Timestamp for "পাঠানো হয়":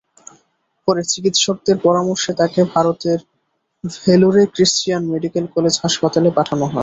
6.37-6.79